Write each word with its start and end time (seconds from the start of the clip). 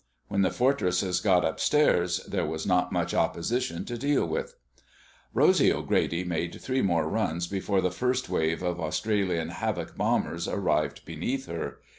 When 0.29 0.41
the 0.41 0.49
Fortresses 0.49 1.19
got 1.19 1.45
"upstairs" 1.45 2.21
there 2.27 2.47
was 2.47 2.65
not 2.65 2.91
much 2.91 3.13
opposition 3.13 3.85
to 3.85 3.99
deal 3.99 4.25
with. 4.25 4.55
Rosy 5.31 5.71
O'Grady 5.71 6.23
made 6.23 6.59
three 6.59 6.81
more 6.81 7.07
runs 7.07 7.45
before 7.45 7.81
the 7.81 7.91
first 7.91 8.27
wave 8.27 8.63
of 8.63 8.79
Australian 8.81 9.49
Havoc 9.49 9.95
bombers 9.95 10.47
arrived 10.47 11.05
beneath 11.05 11.45
her. 11.45 11.81